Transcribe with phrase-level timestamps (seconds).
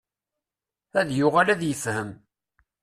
[0.99, 2.11] Ad yuɣal ad ifhem.